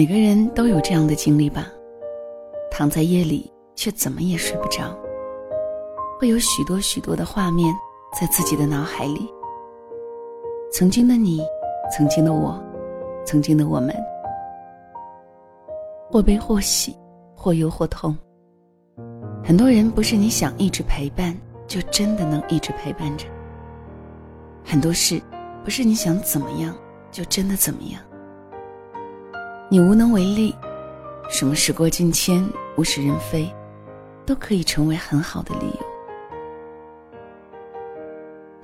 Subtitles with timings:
[0.00, 1.66] 每个人都有这样的经历吧，
[2.70, 4.98] 躺在夜里却怎么也睡不着，
[6.18, 7.70] 会有许多许多的画面
[8.18, 9.30] 在自己的脑海里。
[10.72, 11.42] 曾经的你，
[11.94, 12.58] 曾经的我，
[13.26, 13.94] 曾经的我们，
[16.10, 16.96] 或悲或喜，
[17.36, 18.16] 或忧或痛。
[19.44, 21.36] 很多人不是你想一直陪伴，
[21.66, 23.26] 就真的能一直陪伴着。
[24.64, 25.20] 很多事，
[25.62, 26.74] 不是你想怎么样，
[27.12, 28.00] 就真的怎么样。
[29.72, 30.52] 你无能为力，
[31.28, 32.44] 什么时过境迁、
[32.76, 33.48] 物是人非，
[34.26, 35.86] 都可以成为很好的理由。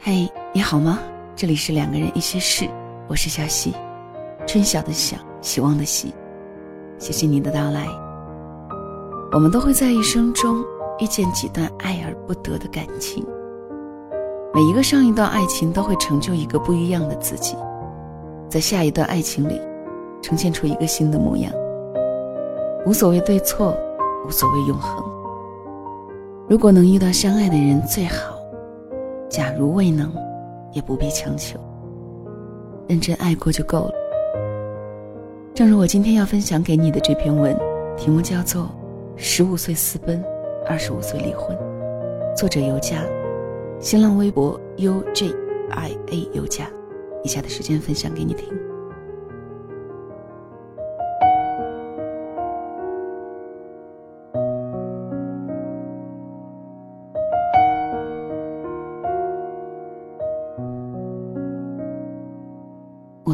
[0.00, 0.98] 嘿，你好吗？
[1.36, 2.68] 这里是两个人一些事，
[3.06, 3.72] 我是小溪，
[4.48, 6.12] 春晓的晓，希望的希。
[6.98, 7.86] 谢谢你的到来。
[9.30, 10.60] 我们都会在一生中
[10.98, 13.24] 遇见几段爱而不得的感情。
[14.52, 17.54] 每一个上一段爱情都会成就一个不一样的自己，
[18.48, 19.60] 在下一段爱情里，
[20.22, 21.52] 呈现出一个新的模样。
[22.84, 23.76] 无所谓对错，
[24.26, 25.04] 无所谓永恒。
[26.48, 28.38] 如果能遇到相爱的人最好，
[29.28, 30.12] 假如未能，
[30.72, 31.58] 也不必强求。
[32.88, 33.92] 认真爱过就够了。
[35.52, 37.56] 正如我今天要分享给你的这篇文，
[37.96, 38.62] 题目叫做
[39.16, 40.22] 《十五岁私奔，
[40.66, 41.56] 二十五岁离婚》，
[42.36, 43.02] 作者尤佳。
[43.80, 45.26] 新浪微博 u j
[45.70, 46.66] i a 有加，
[47.24, 48.46] 以下的时间分享给你听。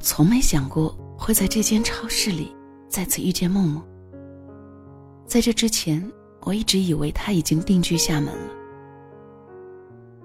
[0.00, 2.54] 从没想过会在这间超市里
[2.88, 3.82] 再次遇见梦梦。
[5.26, 8.52] 在这之前，我一直以为他已经定居厦门了。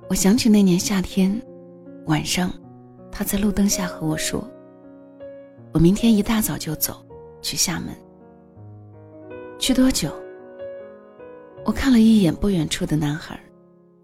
[0.09, 1.39] 我想起那年夏天，
[2.07, 2.51] 晚上，
[3.11, 4.43] 他在路灯下和我说
[5.73, 7.05] ：“我明天一大早就走，
[7.41, 7.89] 去厦门。
[9.59, 10.09] 去多久？”
[11.65, 13.39] 我看了一眼不远处的男孩，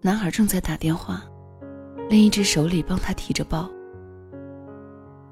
[0.00, 1.22] 男孩正在打电话，
[2.08, 3.70] 另一只手里帮他提着包。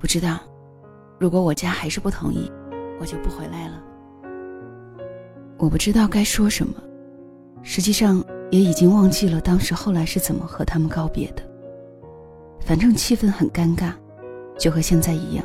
[0.01, 0.41] 不知道，
[1.21, 2.51] 如果我家还是不同意，
[2.99, 3.81] 我就不回来了。
[5.59, 6.75] 我不知道该说什么，
[7.63, 8.25] 实际上。
[8.51, 11.43] 也已经忘记了当时后来是怎么和他们告别的。
[12.59, 13.93] 反正气氛很尴尬，
[14.59, 15.45] 就和现在一样。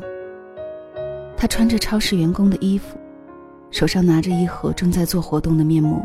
[1.37, 2.97] 他穿着超市员工的衣服，
[3.69, 6.03] 手上拿着一盒正在做活动的面膜，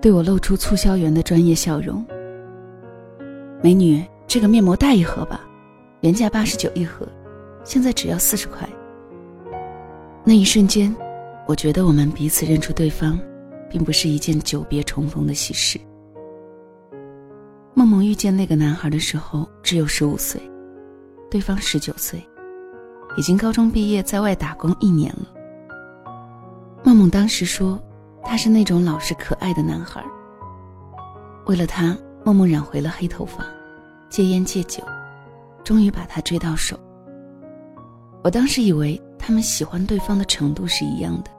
[0.00, 2.06] 对我露出促销员的专业笑容。
[3.60, 5.40] 美女，这个面膜带一盒吧，
[6.02, 7.04] 原价八十九一盒，
[7.68, 8.66] 现在只要四十块。
[10.24, 10.94] 那一瞬间，
[11.46, 13.20] 我觉得我们彼此认出对方，
[13.68, 15.78] 并不是一件久别重逢的喜事。
[17.74, 20.40] 梦梦遇见那个男孩的时候只有十五岁，
[21.30, 22.26] 对方十九岁，
[23.18, 25.26] 已经高中毕业，在外打工一年了。
[26.82, 27.78] 梦梦当时说，
[28.24, 30.02] 他是那种老实可爱的男孩。
[31.44, 33.44] 为了他，梦梦染回了黑头发，
[34.08, 34.82] 戒烟戒酒，
[35.62, 36.80] 终于把他追到手。
[38.28, 41.30] 我当时以为他们喜欢对方的程度是一样的，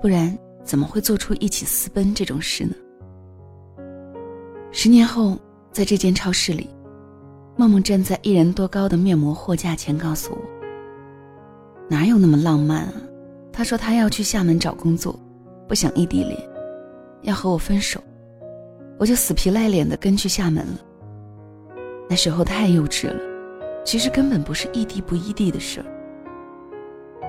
[0.00, 2.72] 不然怎么会做出一起私奔这种事呢？
[4.70, 5.36] 十年后，
[5.72, 6.70] 在这间超市里，
[7.56, 10.38] 梦梦站在一人多高的面膜货架前，告诉我
[11.90, 12.92] ：“哪有那么浪漫啊？”
[13.52, 15.18] 他说他要去厦门找工作，
[15.66, 16.38] 不想异地恋，
[17.22, 18.00] 要和我分手，
[19.00, 20.78] 我就死皮赖脸的跟去厦门了。
[22.08, 23.20] 那时候太幼稚了，
[23.84, 25.86] 其实根本不是异地不异地的事儿。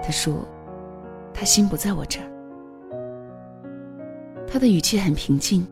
[0.03, 0.47] 他说，
[1.34, 2.25] 他心不在我这儿。
[4.47, 5.68] 他的语气很平静。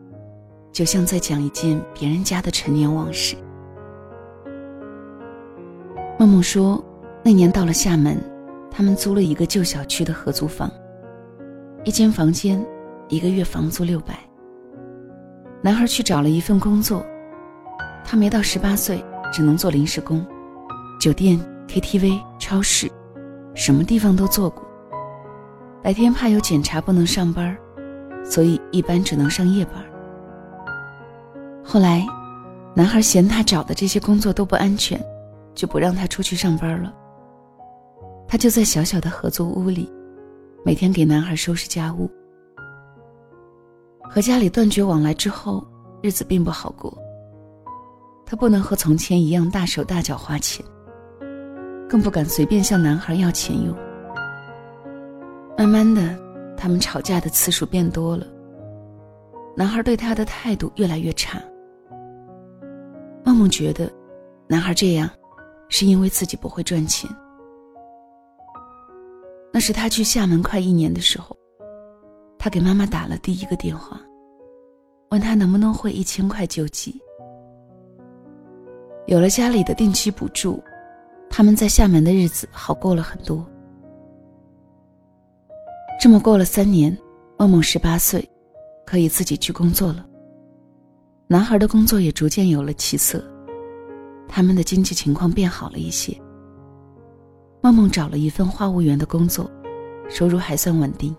[0.72, 3.36] 就像在讲一件别人家的陈年往事。
[6.18, 6.82] 梦梦说，
[7.22, 8.16] 那年到了厦门，
[8.70, 10.72] 他们租了一个旧小区的合租房，
[11.84, 12.64] 一间房间，
[13.08, 14.18] 一个月房租六百。
[15.60, 17.04] 男孩去找了一份工作，
[18.02, 20.24] 他没到十八岁，只能做临时工，
[21.02, 22.88] 酒店、KTV、超市，
[23.56, 24.62] 什么地方都做过。
[25.82, 27.58] 白天怕有检查不能上班，
[28.24, 29.74] 所以一般只能上夜班。
[31.64, 32.06] 后来，
[32.72, 35.04] 男孩嫌他找的这些工作都不安全，
[35.56, 36.94] 就不让他出去上班了。
[38.28, 39.92] 他就在小小的合租屋里，
[40.64, 42.08] 每天给男孩收拾家务。
[44.08, 45.66] 和家里断绝往来之后，
[46.00, 46.96] 日子并不好过。
[48.24, 50.64] 他不能和从前一样大手大脚花钱，
[51.92, 53.76] 更不敢随便向男孩要钱用。
[55.58, 56.00] 慢慢的，
[56.56, 58.26] 他们吵架的次数变多了，
[59.54, 61.38] 男孩对他的态度越来越差。
[63.22, 63.92] 梦梦觉得，
[64.48, 65.06] 男孩这样，
[65.68, 67.10] 是因为自己不会赚钱。
[69.52, 71.36] 那是他去厦门快一年的时候，
[72.38, 74.00] 他给妈妈打了第一个电话，
[75.10, 76.98] 问他能不能汇一千块救济。
[79.06, 80.58] 有了家里的定期补助，
[81.34, 83.44] 他们在厦门的日子好过了很多。
[85.98, 86.96] 这么过了三年，
[87.38, 88.28] 梦梦十八岁，
[88.84, 90.04] 可以自己去工作了。
[91.26, 93.24] 男孩的工作也逐渐有了起色，
[94.28, 96.14] 他们的经济情况变好了一些。
[97.62, 99.50] 梦梦找了一份话务员的工作，
[100.10, 101.16] 收入还算稳定。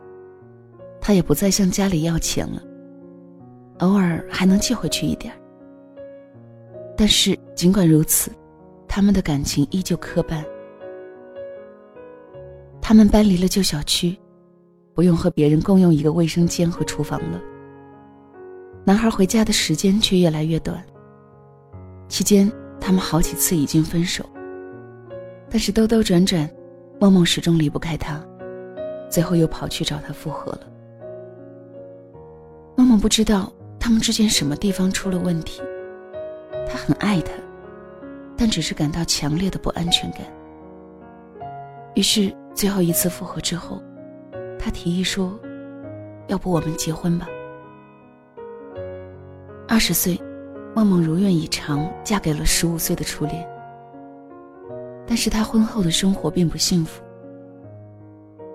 [1.02, 2.62] 她也不再向家里要钱了，
[3.80, 5.34] 偶尔还能寄回去一点
[6.96, 8.32] 但是尽管如此，
[8.96, 10.46] 他们的感情依旧磕绊。
[12.80, 14.16] 他们搬离了旧小区。
[14.94, 17.42] 不用和别人共用一个卫生间和厨房了。
[18.86, 20.86] 男孩回家的时间却越来越短。
[22.08, 24.24] 期间，他们好几次已经分手。
[25.50, 26.48] 但是兜兜转转，
[27.00, 28.24] 梦梦始终离不开他，
[29.10, 30.62] 最后又跑去找他复合了。
[32.76, 35.60] 梦梦不知道他们之间什么地方出了问题。
[36.68, 37.32] 他很爱他，
[38.44, 40.20] 但只是感到强烈的不安全感。
[41.96, 43.82] 于是，最后一次复合之后。
[44.60, 45.40] 他提议说
[46.28, 47.26] ：“要不我们结婚吧。”
[49.66, 50.22] 二十岁，
[50.76, 53.48] 梦梦如愿以偿嫁给了十五岁的初恋。
[55.08, 57.02] 但是她婚后的生活并不幸福。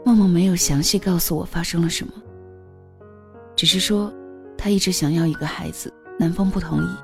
[0.05, 2.12] 梦梦没有详细告诉我发生了什么，
[3.56, 4.12] 只是说
[4.55, 6.96] 她一直想要一个孩子，男方不同意。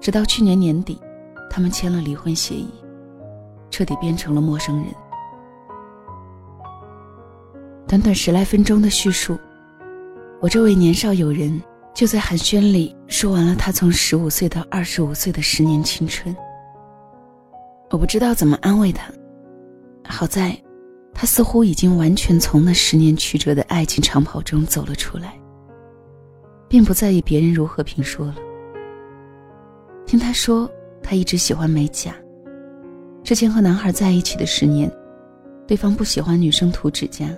[0.00, 1.00] 直到去年年底，
[1.48, 2.68] 他们签了离婚协议，
[3.70, 4.86] 彻底变成了陌生人。
[7.88, 9.38] 短短十来分钟的叙述，
[10.40, 11.62] 我这位年少友人
[11.94, 16.34] 就在寒暄里说完了他从十五岁到二十五岁的十年青春。
[17.90, 19.12] 我不知道怎么安慰他，
[20.08, 20.60] 好在，
[21.14, 25.38] 他似乎已经完全从那十年曲折的爱情长跑中走了出来，
[26.68, 28.34] 并不在意别人如何评说了。
[30.04, 30.68] 听他说，
[31.08, 32.12] 他一直喜欢美甲，
[33.22, 34.90] 之前和男孩在一起的十年，
[35.64, 37.28] 对方不喜欢女生涂指甲。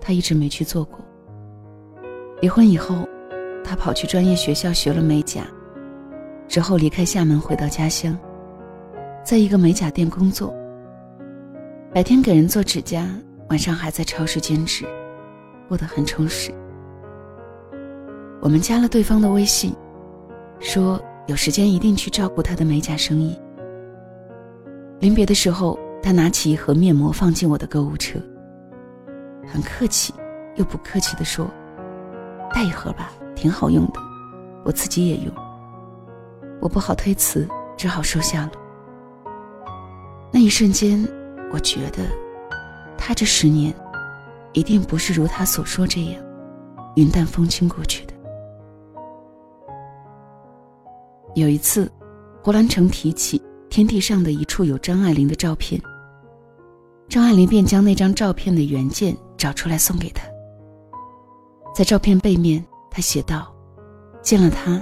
[0.00, 0.98] 他一直没去做过。
[2.40, 3.06] 离婚以后，
[3.62, 5.42] 他跑去专业学校学了美甲，
[6.48, 8.18] 之后离开厦门回到家乡，
[9.22, 10.54] 在一个美甲店工作。
[11.92, 13.06] 白天给人做指甲，
[13.50, 14.86] 晚上还在超市兼职，
[15.68, 16.50] 过得很充实。
[18.40, 19.74] 我们加了对方的微信，
[20.58, 20.98] 说
[21.30, 23.38] 有时间一定去照顾他的美甲生意。
[24.98, 28.18] 临别的时候，他拿起一盒面膜放进我的购物车。
[29.46, 30.12] 很客气，
[30.56, 31.48] 又不客气地说
[32.52, 34.00] ：“带一盒吧，挺好用的，
[34.64, 35.32] 我自己也用。”
[36.60, 38.52] 我不好推辞，只好收下了。
[40.32, 41.00] 那一瞬间，
[41.52, 42.02] 我觉得，
[42.98, 43.72] 他这十年，
[44.52, 46.20] 一定不是如他所说这样，
[46.96, 48.09] 云淡风轻过去的。
[51.34, 51.90] 有一次，
[52.42, 55.80] 胡兰成提起天地上的一处有张爱玲的照片，
[57.08, 59.16] 张爱玲便将那张照片的原件。
[59.40, 60.22] 找出来送给他。
[61.74, 63.50] 在照片背面，他写道
[64.20, 64.78] ：“见了他，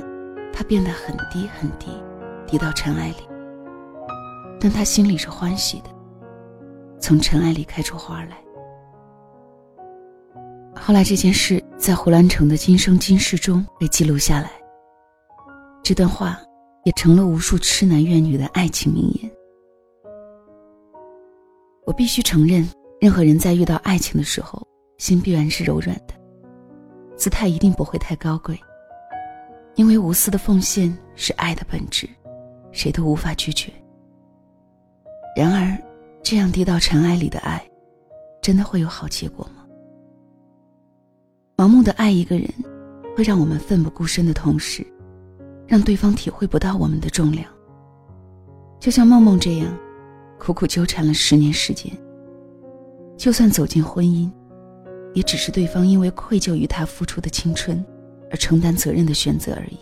[0.52, 1.86] 他变得很低很低，
[2.44, 3.28] 低到尘埃里。
[4.58, 5.90] 但他心里是欢喜的，
[6.98, 8.36] 从尘埃里开出花来。”
[10.74, 14.50] 后来这件事在胡兰成的《今生今世》中被记录下来。
[15.82, 16.38] 这段话
[16.84, 19.30] 也成了无数痴男怨女的爱情名言。
[21.86, 22.68] 我必须承认。
[23.00, 24.60] 任何人在遇到爱情的时候，
[24.96, 26.14] 心必然是柔软的，
[27.16, 28.58] 姿态一定不会太高贵。
[29.76, 32.08] 因为无私的奉献是爱的本质，
[32.72, 33.72] 谁都无法拒绝。
[35.36, 35.78] 然而，
[36.24, 37.64] 这样低到尘埃里的爱，
[38.42, 39.64] 真的会有好结果吗？
[41.56, 42.52] 盲目的爱一个人，
[43.16, 44.84] 会让我们奋不顾身的同时，
[45.68, 47.46] 让对方体会不到我们的重量。
[48.80, 49.76] 就像梦梦这样，
[50.38, 51.92] 苦苦纠缠了十年时间。
[53.18, 54.30] 就算走进婚姻，
[55.12, 57.84] 也只是对方因为愧疚于他付出的青春
[58.30, 59.78] 而承担责任的选择而已。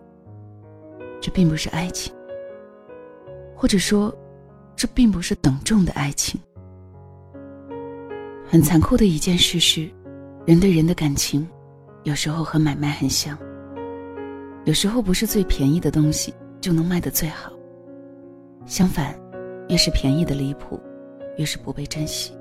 [1.20, 2.12] 这并不是爱情，
[3.54, 4.12] 或者说，
[4.74, 6.40] 这并不是等重的爱情。
[8.48, 9.88] 很残酷的一件事是，
[10.46, 11.46] 人对人的感情，
[12.04, 13.36] 有时候和买卖很像。
[14.66, 17.52] 有时候不是最便宜的东西就能卖得最好。
[18.66, 19.16] 相反，
[19.68, 20.80] 越是便宜的离谱，
[21.36, 22.32] 越是不被珍惜。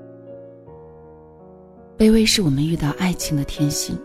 [1.96, 3.96] 卑微是我们遇到爱情的天性。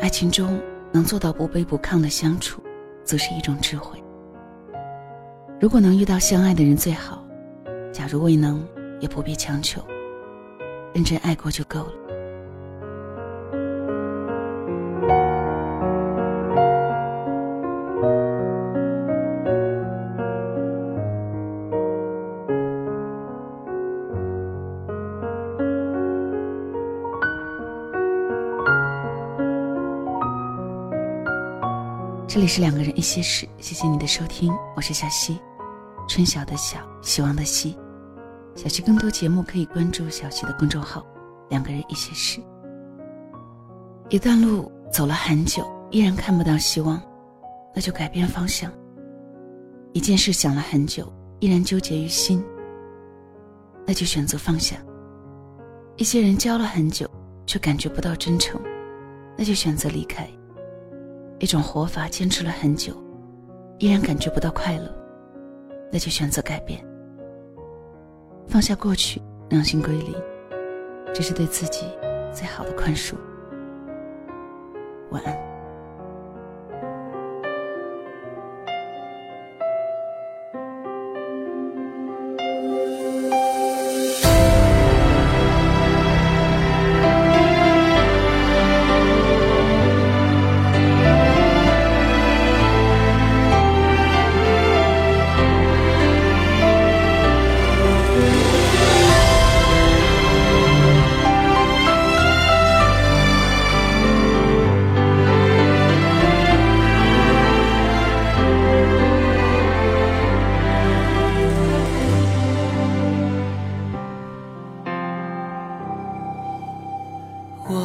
[0.00, 0.60] 爱情中
[0.90, 2.60] 能做到不卑不亢的相处，
[3.04, 4.02] 则是一种智慧。
[5.60, 7.24] 如果能遇到相爱的人最好，
[7.92, 8.66] 假如未能，
[8.98, 9.80] 也不必强求。
[10.92, 11.92] 认真爱过就够了。
[32.36, 35.40] 这里是两个人一些事，谢谢你的收听，我是小溪，
[36.06, 37.74] 春晓的晓，希望的希。
[38.54, 41.02] 小溪更多节目可以关注小溪的公众号
[41.48, 42.38] “两个人一些事”。
[44.10, 47.00] 一段路走了很久，依然看不到希望，
[47.74, 48.70] 那就改变方向。
[49.94, 52.44] 一件事想了很久，依然纠结于心，
[53.86, 54.76] 那就选择放下。
[55.96, 57.10] 一些人交了很久，
[57.46, 58.60] 却感觉不到真诚，
[59.38, 60.28] 那就选择离开。
[61.38, 62.94] 一种活法坚持了很久，
[63.78, 64.90] 依然感觉不到快乐，
[65.92, 66.82] 那就选择改变。
[68.48, 70.14] 放下过去，让心归零，
[71.12, 71.86] 这是对自己
[72.32, 73.14] 最好的宽恕。
[75.10, 75.45] 晚安。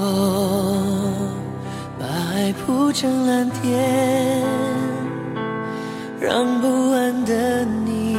[0.03, 1.13] 我
[1.99, 4.41] 把爱铺成蓝天，
[6.19, 8.17] 让不安的你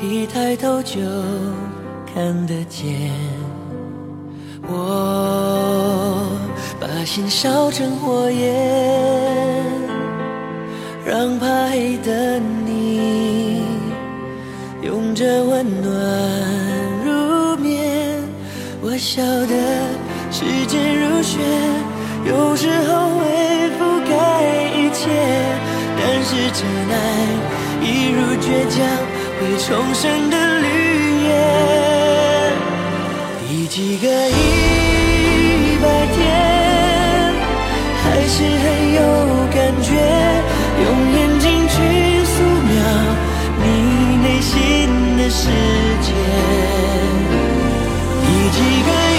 [0.00, 0.98] 一抬头就
[2.14, 3.12] 看得见。
[4.66, 6.26] 我
[6.80, 9.62] 把心烧成火焰，
[11.04, 13.62] 让怕黑的你
[14.80, 16.69] 拥着温暖。
[19.00, 19.54] 晓得
[20.30, 21.40] 时间如雪。
[22.26, 23.24] 有时候会
[23.78, 24.12] 覆盖
[24.76, 25.08] 一切，
[25.96, 26.94] 但是真爱
[27.80, 28.76] 一如倔强
[29.40, 30.66] 会重生的绿
[31.24, 31.28] 叶。
[33.48, 36.20] 第几个一百天，
[38.04, 38.62] 还是很
[38.96, 39.00] 有
[39.50, 39.88] 感觉，
[40.84, 41.74] 用眼睛去
[42.26, 42.34] 素
[42.68, 42.70] 描
[43.62, 43.64] 你
[44.22, 44.52] 内心
[45.16, 45.48] 的世
[46.02, 46.69] 界。
[48.62, 49.09] 一个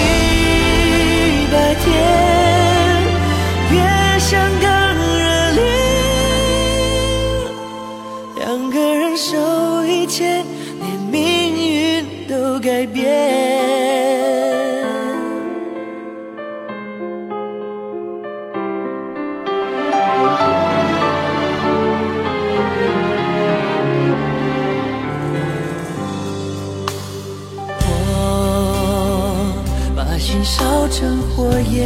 [30.62, 31.82] 烧成火焰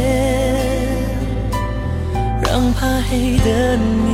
[2.43, 4.05] 让怕黑的你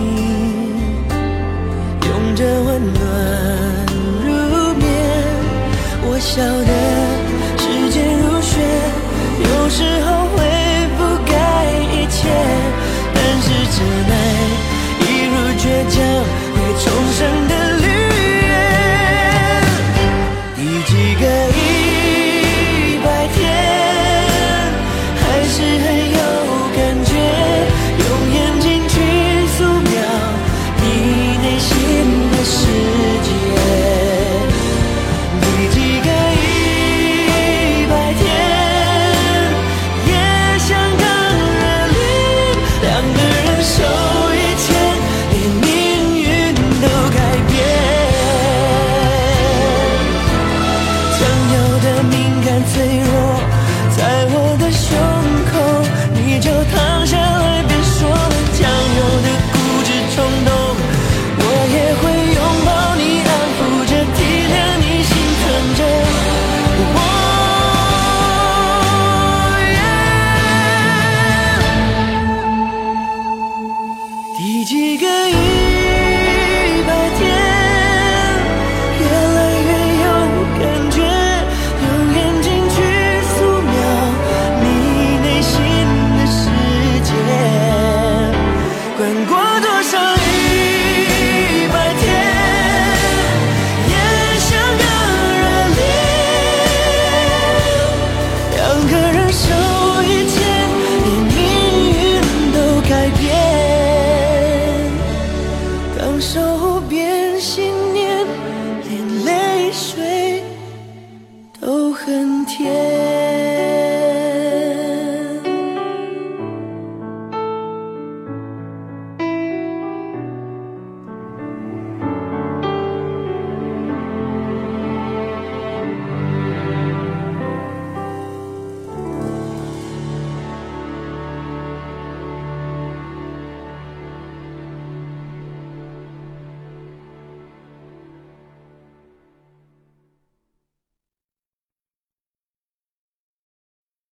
[2.08, 3.04] 拥着温暖
[4.24, 4.28] 入
[4.76, 4.82] 眠
[6.06, 6.72] 我晓得
[7.60, 8.54] 时间如雪
[9.44, 10.38] 有时候会
[10.96, 11.34] 覆盖
[11.92, 12.16] 一切
[13.14, 13.78] 但是真
[14.08, 14.16] 爱
[15.02, 16.00] 一如倔强
[16.56, 17.63] 会重生的